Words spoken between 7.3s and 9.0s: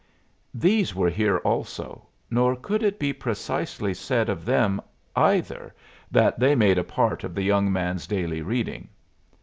the young man's daily reading.